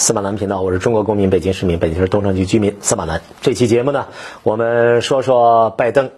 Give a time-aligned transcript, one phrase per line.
[0.00, 3.20] 司马南频道，我是中国公民，北京市民，北京市东城区居民司马南。
[3.42, 4.06] 这期节目呢，
[4.42, 6.10] 我们说说拜登，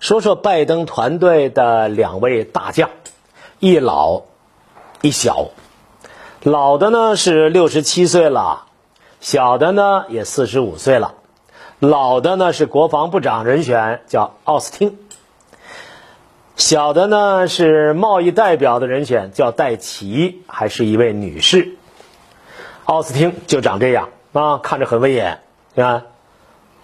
[0.00, 2.88] 说说拜登团队的两位大将，
[3.58, 4.22] 一老
[5.02, 5.48] 一小。
[6.42, 8.62] 老的呢是六十七岁了，
[9.20, 11.12] 小的呢也四十五岁了。
[11.80, 14.92] 老的呢是国防部长人选，叫奥斯汀；
[16.56, 21.74] 小的呢是贸易代表的人选，叫戴琪，还是一位女士。
[22.88, 25.40] 奥斯汀就长这样啊，看着很威严，
[25.74, 26.04] 你看，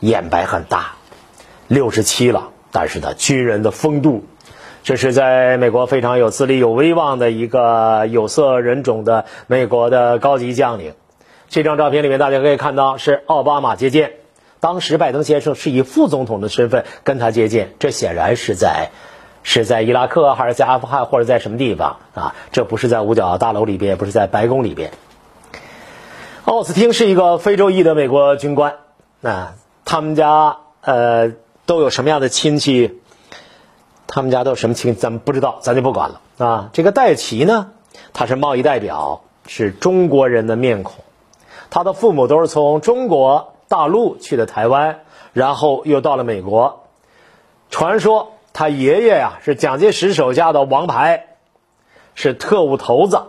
[0.00, 0.96] 眼白很大，
[1.66, 4.26] 六十七了，但是呢，军人的风度，
[4.82, 10.92] 这是在美国非常有资历、有威望的一个有色人种的美国的高级将领。
[11.48, 14.12] 这张照片里面，大家可以看到是奥巴马接见，
[14.60, 18.90] 当时拜登先生是以副总统的身份跟他接见，这显然是在
[19.42, 22.34] 是在伊拉克还是在阿富汗或者在什么地方啊？
[22.52, 24.90] 这不是在五角大楼里边，也不是在白宫里边。
[26.44, 28.76] 奥斯汀是一个非洲裔的美国军官，
[29.22, 29.54] 啊，
[29.86, 31.32] 他们家呃
[31.64, 33.00] 都有什么样的亲戚？
[34.06, 34.94] 他们家都有什么亲？
[34.94, 36.68] 咱们不知道，咱就不管了啊。
[36.74, 37.72] 这个戴奇呢，
[38.12, 41.02] 他是贸易代表，是中国人的面孔，
[41.70, 45.00] 他的父母都是从中国大陆去的台湾，
[45.32, 46.84] 然后又到了美国。
[47.70, 51.24] 传说他爷爷呀是蒋介石手下的王牌，
[52.14, 53.22] 是特务头子，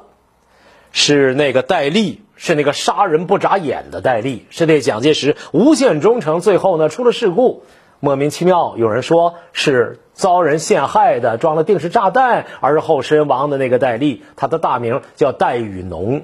[0.91, 2.21] 是那个戴笠。
[2.35, 7.63] 是那个杀人不眨眼的戴笠，是对蒋介石无限忠诚，最后呢出了事故，
[7.99, 16.23] 莫名其妙，有人说是遭人陷害的，装了定时炸弹而后身亡的那个戴笠，他的大名叫戴雨农，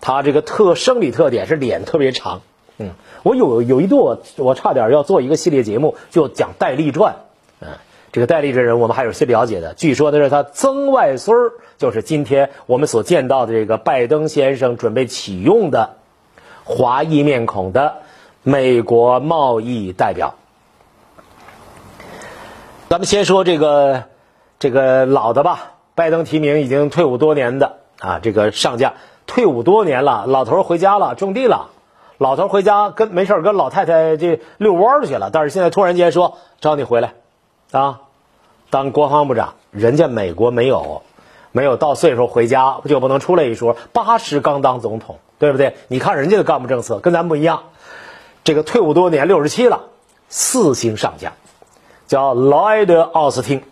[0.00, 2.40] 他这个特生理特点是脸特别长，
[2.78, 2.90] 嗯，
[3.22, 7.16] 我有有一度我我差点要做一个系列节目，就讲戴笠传，
[7.60, 7.68] 嗯。
[8.14, 9.74] 这个戴笠这人，我们还有些了解的。
[9.74, 15.96] 据说那是他曾外孙儿，就是今天我们所见到的这个拜登先生准备启用的
[16.62, 17.96] 华裔面孔的
[18.44, 20.36] 美国贸易代表。
[22.88, 24.04] 咱们先说这个
[24.60, 28.94] 这个老的吧，拜登提名已经退伍多年的啊，这个上将
[29.26, 31.70] 退伍多年了，老头回家了，种地了。
[32.18, 37.14] 老头回家跟没事跟老太太这遛弯去了，但是现在突然间说找你回来
[37.72, 38.02] 啊。
[38.74, 41.02] 当国防部长，人家美国没有，
[41.52, 43.76] 没有到岁数回家就不能出来一说。
[43.92, 45.76] 八十刚当总统，对不对？
[45.86, 47.62] 你看人家的干部政策跟咱不一样。
[48.42, 49.82] 这个退伍多年，六十七了，
[50.28, 51.34] 四星上将，
[52.08, 53.62] 叫劳埃德·奥斯汀，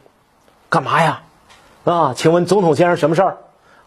[0.68, 1.22] 干嘛呀？
[1.82, 3.38] 啊，请问总统先生什么事儿？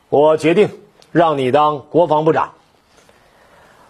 [0.09, 0.70] 我决定
[1.14, 2.52] 让你当国防部长。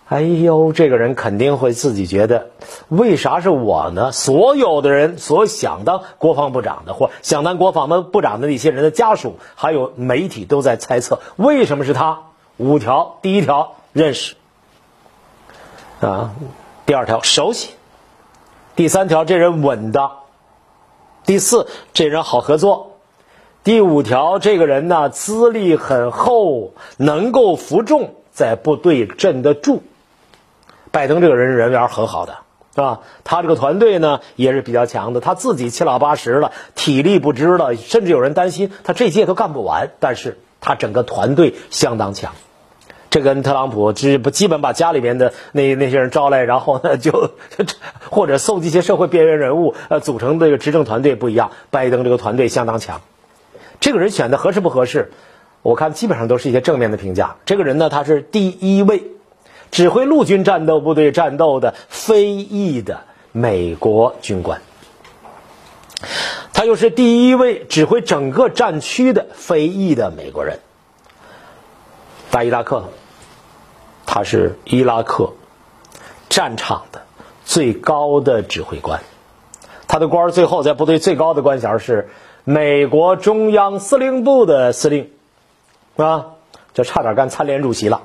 [0.08, 2.52] 哎呦，这个人肯定会自己觉得，
[2.90, 4.12] 为啥是我呢？
[4.12, 12.20] 所有的人，所想当国防部长的或想当国防部长的那些人的家属，还有媒体都在猜测，为什么是他？
[12.58, 14.36] 五条，第一条认识，
[16.02, 16.36] 啊，
[16.86, 17.72] 第二条熟悉，
[18.76, 20.20] 第三条这人稳当，
[21.26, 22.98] 第四这人好合作，
[23.64, 29.82] 第五条这个人呢资历很厚，能够服众，在部队镇得住。
[30.96, 32.38] 拜登这个人人缘很好的，
[32.74, 33.02] 是吧？
[33.26, 35.20] 他这个团队呢也是比较强的。
[35.20, 39.90] 他自己七老八十了，体力不支了，甚至有人担心他这届都干不完。
[40.00, 42.32] 但是他整个团队相当强，
[43.10, 47.32] 这跟特朗普只不基本把家里面的那那些人招来，然后呢就
[48.10, 51.52] 或者搜集一些社会边缘人物，呃，组成这个执政团队不一样。
[51.72, 53.02] 拜登这个团队相当强，
[53.82, 55.12] 这个人选的合适不合适？
[55.62, 57.36] 我看基本上都是一些正面的评价。
[57.46, 59.12] 这个人呢，他是第一位。
[59.76, 63.02] 指挥陆军战斗部队战斗的非裔的
[63.34, 64.62] 美国军官，
[66.54, 70.60] 他又是第一位指挥整个战区的非裔的美国人。
[72.32, 72.86] 大伊拉克，
[74.06, 75.34] 他是伊拉克
[76.30, 77.02] 战场的
[77.44, 79.02] 最高的指挥官，
[79.90, 82.08] 他的官最后在部队最高的官衔是
[82.46, 85.12] 美国中央司令部的司令，
[85.98, 86.28] 啊，
[86.74, 88.04] 就差点干参联主席了。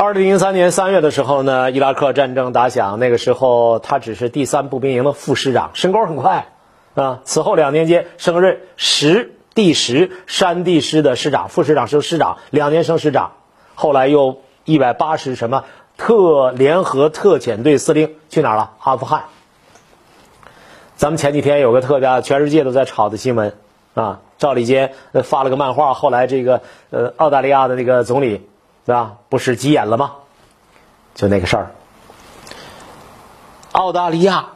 [0.00, 6.52] 二零零三年三月的时候呢，伊拉克战争打响，那个时候他只是第三步兵营的副师长，升官很快
[6.94, 7.18] 啊。
[7.24, 13.32] 此后两年间升任十第十山地师的师长，副师长升师长，两年升师长。
[13.74, 15.64] 后来又一百八十什么
[15.96, 18.74] 特联合特遣队司令去哪儿了？
[18.78, 19.24] 阿富汗。
[20.94, 23.52] 咱们前几天有个特别全世界都在炒的新闻
[23.94, 24.92] 啊，赵立坚
[25.24, 28.48] 发了个漫画，后来这个呃澳大利亚的那个总理。
[28.88, 29.18] 对吧？
[29.28, 30.12] 不是急眼了吗？
[31.14, 31.72] 就那个事儿，
[33.72, 34.52] 澳大利亚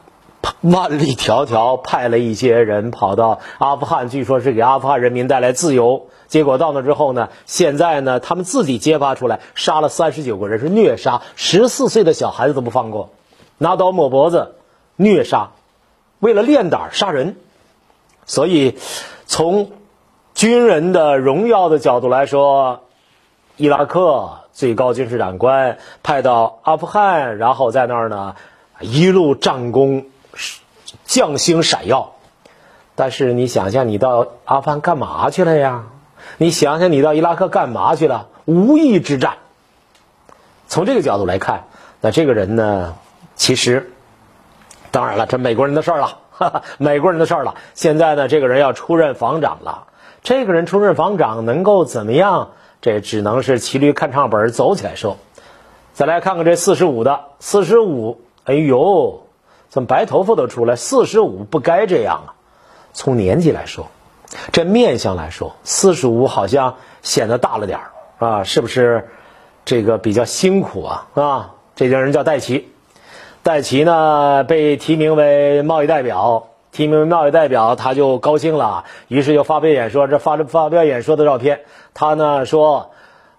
[0.61, 6.07] 万里迢迢派了一些人跑到阿富汗，据说是给阿富汗人民带来自由。
[6.27, 13.11] 结果到那之后呢，现在呢，他们自己揭发出来，杀了三十九个人，是虐杀，十四岁的小孩子都不放过，
[13.59, 14.55] 拿刀抹脖子，
[14.95, 15.51] 虐杀，
[16.17, 17.35] 为了练胆杀人。
[18.25, 18.79] 所以，
[19.27, 19.73] 从
[20.33, 22.81] 军人的荣耀的角度来说，
[23.55, 28.35] 伊拉克最高军事长官派到阿富汗，然后在那儿呢，
[28.79, 30.05] 一路战功，
[31.05, 32.13] 将星闪耀。
[32.95, 35.83] 但是你想想，你到阿富汗干嘛去了呀？
[36.37, 38.27] 你想想，你到伊拉克干嘛去了？
[38.45, 39.35] 无意之战。
[40.67, 41.65] 从这个角度来看，
[42.01, 42.95] 那这个人呢，
[43.35, 43.91] 其实，
[44.89, 47.53] 当然了，这美国人的事儿了，哈哈，美国人的事儿了。
[47.75, 49.85] 现在呢，这个人要出任防长了。
[50.23, 52.49] 这个人出任防长能够怎么样？
[52.83, 55.17] 这只能是骑驴看唱本，走起来说。
[55.93, 59.23] 再来看看这四十五的，四十五，哎呦，
[59.69, 60.75] 怎么白头发都出来？
[60.75, 62.35] 四十五不该这样啊。
[62.91, 63.87] 从年纪来说，
[64.51, 67.79] 这面相来说，四十五好像显得大了点
[68.19, 69.07] 啊，是不是？
[69.65, 71.55] 这个比较辛苦啊啊！
[71.77, 72.67] 这家人叫戴奇，
[73.43, 80.07] 戴奇呢被提名为贸易代表，提名为贸易代表，他就高兴了，于是就发表演说。
[80.07, 81.61] 这发发表演说的照片，
[81.93, 82.89] 他呢说。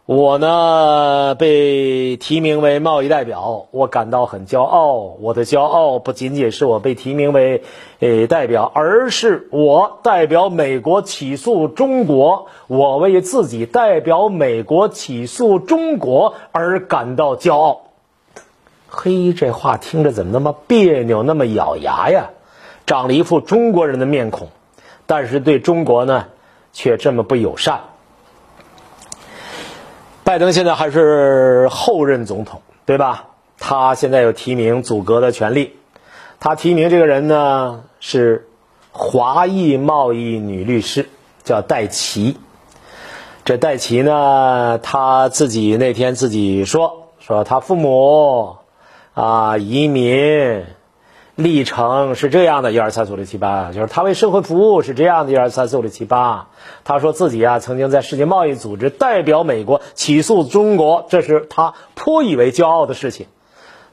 [0.06, 5.16] 我呢被提名为贸易代表，我感到很骄傲。
[5.18, 7.62] 我的骄傲不仅仅是我被提名为
[8.00, 17.84] 呃代表，而是我代表美国起诉中国，我为自己代表美国起诉中国而感到骄傲。
[18.90, 22.28] 嘿，这话听着怎么那么别扭，那么咬牙呀？
[22.86, 24.48] 长了一副中国人的面孔，
[25.06, 26.26] 但是对中国呢
[26.72, 27.80] 却这么不友善。
[30.22, 33.28] 拜登现在还是后任总统，对吧？
[33.58, 35.76] 他现在有提名组阁的权利。
[36.40, 38.48] 他提名这个人呢是
[38.90, 41.08] 华裔贸易女律师，
[41.42, 42.36] 叫戴奇。
[43.44, 48.56] 这戴奇呢，他自己那天自己说，说他父母
[49.14, 50.64] 啊移民。
[51.36, 56.48] 历程是这样的，一二三四五六七八，就是他为社会服务是这样的，一二三四五六七八。
[56.84, 63.26] 他说自己啊，曾经在世界贸易组织代表美国起诉中国，这是他颇以为骄傲的事情。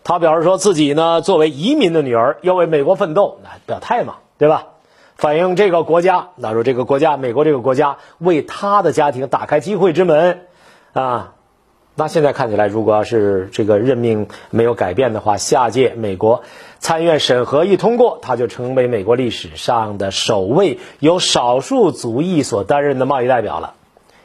[0.04, 4.68] 他表示说自己呢，作为移民的女儿，要为美国奋斗，那表态嘛，对吧？
[5.16, 10.42] 反映这个国家，那说这个国家，美国这个国家为他的家庭打开机会之门，
[10.94, 11.34] 啊。
[11.94, 16.42] 那现在看起来，如果要是这个任命没有改变的话，下届美国
[16.82, 23.76] 参议院审核一通过，他就成为美国历史上的首位由少数族裔所担任的贸易代表了。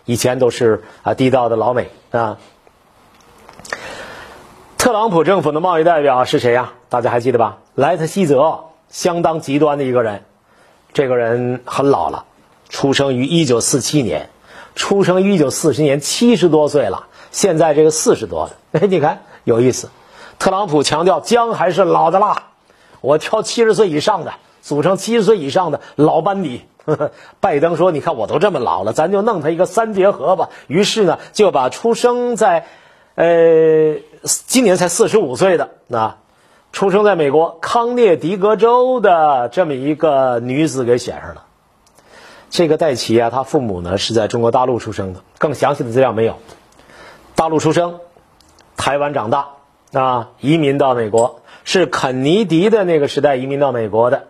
[0.06, 2.38] 以前都是啊地道的老美啊。
[4.79, 6.73] 特朗普政府的贸易代表是谁呀？
[6.88, 7.58] 大家还记得吧？
[7.75, 10.23] 莱特希泽，相当极端的一个人。
[10.94, 12.25] 这个人很老了，
[12.70, 14.31] 出生于一九四七年，
[14.75, 17.09] 出生于一九四十年，七十多岁了。
[17.32, 19.91] 现在这个四十多的，哎， 你看有意思。
[20.38, 22.44] 特朗普强调姜还是老的辣，
[23.00, 26.62] 我挑七十岁以上的，组成七十岁以上的老班底。
[27.41, 32.67] 拜登说：“你看我都这么老了，咱就弄他一个三结合吧。”于是呢，就把出生在，
[33.17, 36.19] 呃，今年才四十五岁的那，
[36.73, 41.43] 出生在美国康涅狄格州的这么一个女子给选上了。
[42.50, 46.37] 这个戴奇啊，他父母呢是在中国大陆出生的，更详细的资料没有。
[47.35, 47.99] 大陆出生，
[48.76, 49.49] 台湾长大，
[49.93, 54.25] 啊，移民到美国，是肯尼迪的那个时代移民到美国的。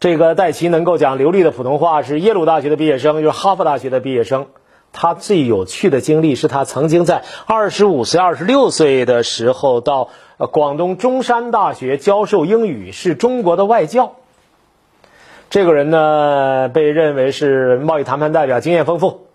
[0.00, 4.46] 这个戴奇能够讲流利的普通话，是耶鲁大学的毕业生，又是哈佛大学的毕业生。
[4.92, 10.08] 他最有趣的经历是他曾经在二十五岁、二十六岁的时候到
[10.50, 14.16] 广东中山大学教授英语，是中国的外教。
[15.50, 19.26] 这个人呢，被认为是贸易谈判代表，经验丰富。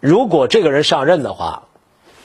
[0.00, 1.64] 如果这个人上任的话，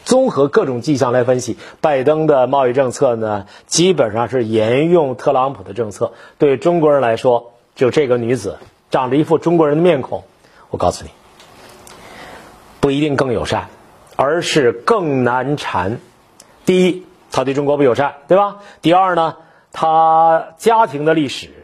[0.03, 6.13] 综合各种迹象来分析，拜登的贸易政策呢，基本上是沿用特朗普的政策。
[6.37, 8.57] 对中国人来说，就这个女子
[8.89, 10.23] 长着一副中国人的面孔，
[10.69, 11.11] 我告诉你，
[12.79, 13.69] 不一定更友善，
[14.15, 15.99] 而是更难缠。
[16.65, 18.57] 第一，她对中国不友善，对吧？
[18.81, 19.37] 第二呢，
[19.71, 21.60] 她家庭的历史。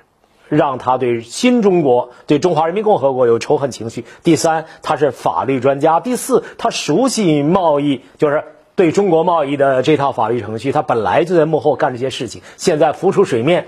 [0.50, 4.06] 让他对新中国、对中华人民共和国有仇恨情绪。
[4.24, 6.00] 第三，他是法律专家。
[6.00, 8.44] 第四，他熟悉贸易，就是
[8.76, 10.72] 对中国贸易的这套法律程序。
[10.72, 13.68] 他本来就在幕后干这些事情，现在浮出水面，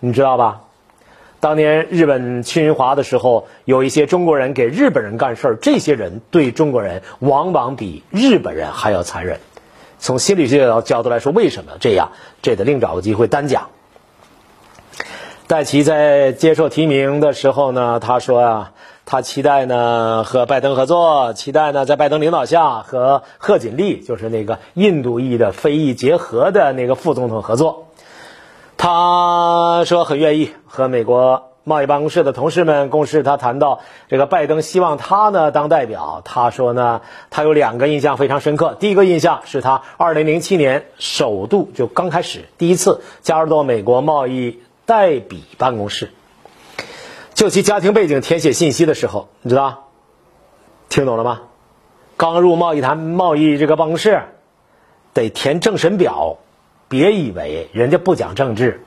[0.00, 0.62] 你知道吧？
[1.40, 9.38] 当年日本侵华的时候，有一些中国人给日本人干事儿，这些人对中国人往往比日本人还要残忍。
[10.00, 12.10] 从心理学角度来说，为什么这样？
[12.42, 13.68] 这得另找个机会单讲。
[15.48, 18.72] 戴奇在接受提名的时候呢，他说啊，
[19.06, 27.86] 他期待呢和拜登合作，期待呢在拜登领导下和贺锦丽，就是那个印度裔的非裔结合的那个副总统合作。
[28.76, 33.22] 他说很愿意和美国贸易办公室的同事们共事。
[33.22, 37.00] 他谈到这个拜登希望他呢当代表，他说呢
[37.30, 38.76] 他有两个印象非常深刻。
[38.78, 46.08] 第一个印象是他2007年首度就刚开始第一次加入到美国贸易代笔办公室，
[47.34, 49.90] 就其家庭背景填写信息的时候，你知道
[50.88, 51.42] 听懂了吗？
[52.16, 54.22] 刚入贸易谈贸易这个办公室
[55.12, 56.38] 得填政审表。
[56.88, 58.80] 别以为人家不讲政治，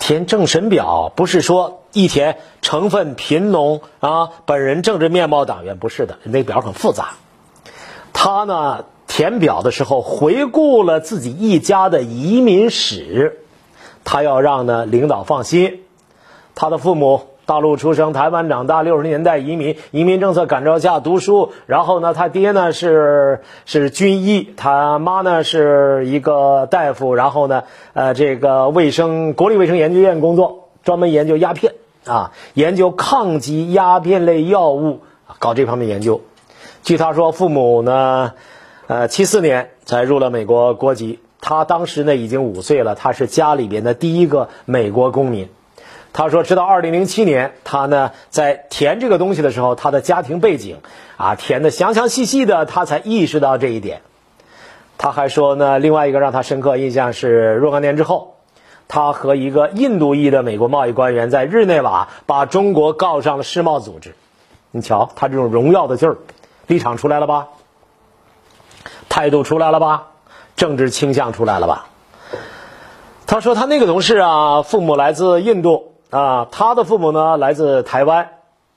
[0.00, 7.10] 填政审表不是说一填成分贫农啊，本人政治面貌党员不是的，那表很复杂。
[8.12, 13.45] 他呢填表的时候回顾了自己一家的移民史，
[14.06, 15.82] 他要让呢领导放心，
[16.54, 17.20] 他的父母。
[17.46, 21.52] 大陆出生，台湾长大，六十年代移民，移民政策感召下读书。
[21.66, 27.14] 然后呢，他爹呢是是军医，他妈呢是一个大夫。
[27.14, 35.02] 然后呢，呃，这个卫生国立卫生研究院工作，专门研究鸦片啊，研究抗击鸦片类药物，
[35.38, 36.22] 搞这方面研究。
[36.82, 38.32] 据他说，父母呢，
[38.88, 45.48] 呃，七四年才入了美国国籍，他当时呢已经五岁了，他是家里边的第一个美国公民。
[46.12, 50.78] 他说：“直到二零零七年，他呢在填这个东西的时候，他的家庭背景
[51.16, 54.00] 啊填的详详细细的，他才意识到这一点。
[54.98, 58.34] 他还说呢，另外一个让他深刻印象是若干年之后，
[58.88, 64.16] 他和一个印度裔的美国贸易官员在日内瓦把中国告上了世贸组织。
[64.72, 66.16] 你瞧，他这种荣耀的劲儿，
[66.66, 67.46] 立场出来了吧？
[69.08, 70.08] 态度出来了吧？
[70.56, 71.86] 政治倾向出来了吧？
[73.26, 78.28] 他说他那个同事啊，父母来自印度。”啊，他的父母呢来自台湾。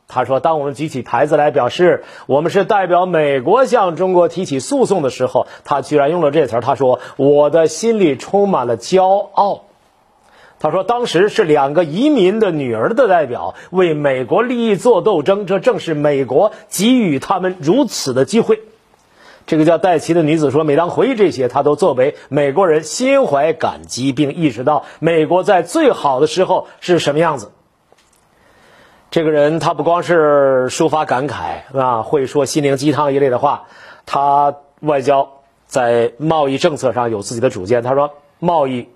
[0.07, 6.61] 他说：“当我们举起牌子来表示我们是代表美国向中国提起诉讼的时候，他居然用了这词儿。
[6.61, 9.65] 他说我的心里充满了骄傲。
[10.59, 18.63] 他说当时是两个移民的女儿的代表为美国利益做斗争，这正是美国给予他们如此的机会。”
[19.49, 27.51] 这个叫戴奇的女子说：“每当回忆这些，她都作为美国人心怀感激，并意识到美国在最好的时候是什么样子。”
[29.09, 33.63] 这个人他不光是抒发感慨啊，会说心灵鸡汤一类的话。
[34.05, 37.81] 他外交在贸易政策上有自己的主见。
[37.81, 38.87] 他说：“贸易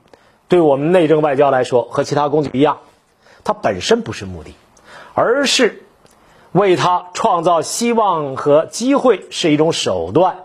[0.49, 2.77] 对我们内政外交来说和其他工具一样，
[3.43, 4.53] 它本身不是目的，
[5.15, 5.79] 而是。”
[6.53, 10.37] 为他创造希望和机会是一种手段，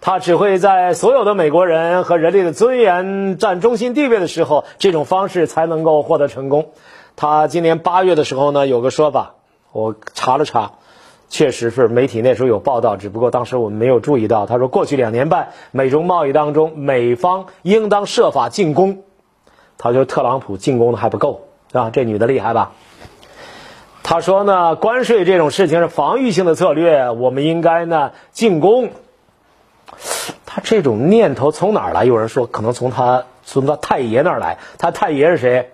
[0.00, 6.70] 他只会在所有的美国人和人类的尊严占中心地位的时候，这种方式才能够获得成功。
[7.16, 9.34] 他今年八月的时候呢，有个说法，
[9.72, 10.72] 我查了查，
[11.28, 14.46] 确实是媒体那时候有报道，只不过当时我们没有注意到。
[14.46, 19.02] 他说，过去两年半美中贸易当中，美方应当设法进攻。
[19.76, 22.72] 他说，特朗普进攻的还不够啊，这女的厉害吧？
[24.10, 28.90] 他说呢，关税这种事情是防御性的策略，我们应该呢进攻。
[30.44, 32.04] 他这种念头从哪儿来？
[32.04, 34.58] 有人说可能从他从他太爷那儿来。
[34.78, 35.70] 他太爷是谁？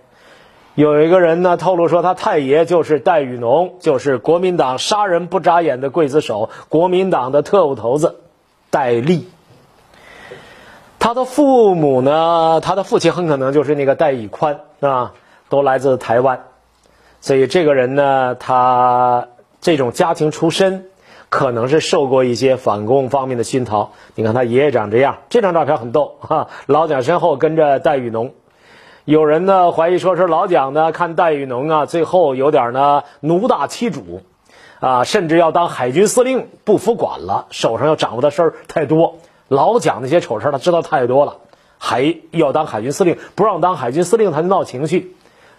[0.75, 8.17] 有一个人呢透露说，他太爷就是戴雨农，就是国民党杀人不眨眼的刽子手，国民党的特务头子
[8.69, 9.31] 戴笠。
[10.99, 15.15] 他的父母呢，他的父亲很可能就是那个戴以宽啊，
[15.49, 16.45] 都来自台湾。
[17.21, 19.29] 所以这个人呢，他
[19.61, 20.87] 这种家庭出身，
[21.29, 23.93] 可能是受过一些反共方面的熏陶。
[24.15, 28.33] 你看他爷爷长这样，这张照片很逗哈，老蒋身后跟着戴雨农。
[29.05, 34.23] 有人呢怀疑说是老蒋呢看戴雨农啊，最后有点呢奴大欺主，
[34.79, 39.17] 啊，甚至要当海军司令不服管了，手上要掌握的事儿太多。
[39.49, 41.39] 老蒋那些丑事他知道太多了，
[41.79, 45.16] 还要当海军司令，不让当海军司令他就闹情绪。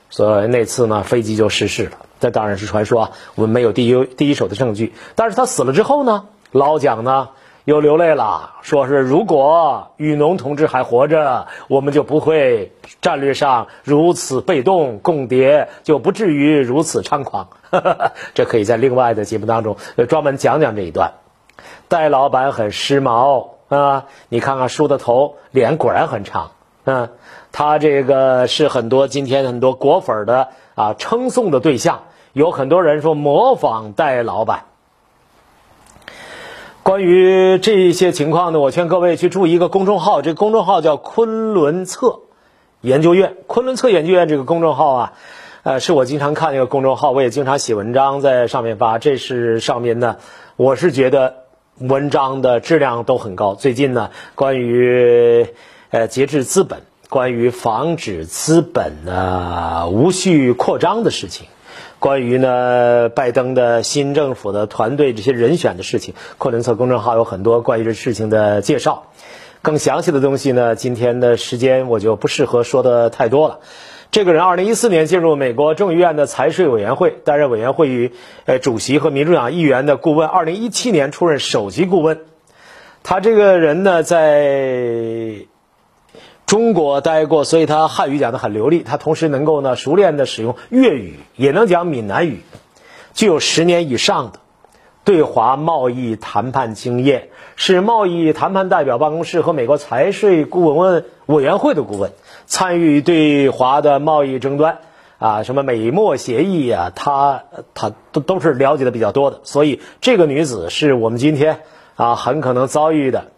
[0.09, 1.91] 所以那次呢，飞机就失事了。
[2.19, 4.93] 这当然是传说啊，我们没有第一第一手的证据。
[5.15, 7.29] 但是他死了之后呢，老蒋呢
[7.65, 12.71] 又流泪了，说是如果雨农同志还活着，我们就不会
[13.01, 17.49] 战略上如此被动，共谍就不至于如此猖狂。
[18.33, 19.75] 这可以在另外的节目当中
[20.07, 21.15] 专门讲讲这一段。
[21.89, 26.51] 戴老板很时髦啊，你看看梳的头，脸果然很长，
[26.87, 27.09] 嗯。
[27.51, 32.03] 他这个是很多今天很多果粉的啊称颂的对象，
[32.33, 34.65] 有很多人说模仿戴老板。
[36.83, 42.19] 关于这些情况呢，我劝各位去注意一个公众号，这个公众号叫昆仑策
[42.81, 43.37] 研究院。
[43.47, 45.13] 昆仑策研究院这个公众号啊，
[45.63, 48.99] 呃，是我经常看那个公众号，我也经常写文章在上面发。
[48.99, 50.17] 这是上面呢，
[50.55, 51.43] 我是觉得
[51.79, 53.55] 文章的质量都很高。
[53.55, 55.47] 最近呢，关于
[55.89, 61.47] 呃节制资本，关于防止资本呢无序扩张的事情，
[61.99, 69.11] 关于呢拜登的新政府的团队这些人选的事情，库伦策公众号有很多关于这事情的介绍。
[69.61, 73.59] 更详细的东西呢，今天的时间我就不适合说的太多了。
[74.11, 78.13] 这个人，二零一四年进入美国众议院的财税委员会，担任委员会与
[78.45, 80.27] 呃主席和民主党议员的顾问。
[80.27, 82.19] 二零一七年出任首席顾问。
[83.03, 85.47] 他这个人呢，在
[86.47, 88.81] 中国待过，所以他汉语讲的很流利。
[88.81, 92.41] 他同时能够呢熟练的使用粤语，也能讲闽南语，
[93.13, 94.39] 具有十年以上的。
[95.03, 102.11] 对华贸易谈判经验，是贸易谈判代表办公室和美国财税顾问委员会的顾问，
[102.45, 104.79] 参与对华的贸易争端，
[105.17, 109.39] 啊，什么美墨协议啊，他他都都是了解的比较多的。
[109.43, 111.61] 所以这个女子是我们今天
[111.95, 113.31] 啊很可能遭遇的，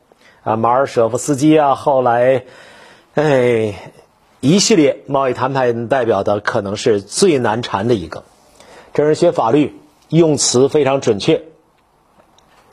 [0.43, 2.45] 啊马尔舍夫斯基啊，后来，
[3.15, 3.91] 哎，
[4.39, 8.23] 一系列贸易谈判代表的可能是最难缠的一个。
[8.93, 9.73] 这人学法律，
[10.09, 11.43] 用词非常准确。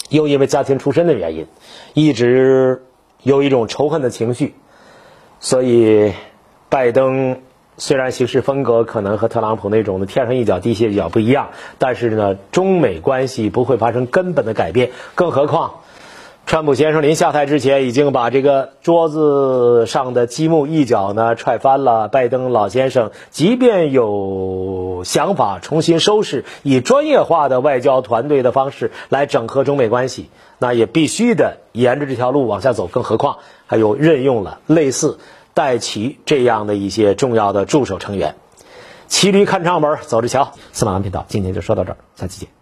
[0.09, 1.47] 又因为家庭出身的原因，
[1.95, 2.85] 一直
[3.23, 4.55] 有一种仇恨的情绪，
[5.41, 6.13] 所以
[6.69, 7.41] 拜登
[7.77, 15.81] 虽然行事风格可能和特朗普那种的天上一脚地下一脚不一样，但是呢，中美关系不会发生根本的改变，更何况。
[16.47, 22.07] 川普先生临下台之前，已经把这个桌子上的积木一脚呢踹翻了。
[22.07, 32.87] 拜登老先生即便有想法重新收拾，以专业化的外交团队的方式来整合中美关系，那也必须的沿着这条路往下走。
[32.87, 35.19] 更何况还有任用了类似
[35.53, 38.37] 戴奇这样的一些重要的助手成员。
[39.09, 40.53] 骑驴看唱本，走着瞧。
[40.73, 42.56] 司马南频道今天就说到这儿，下期见。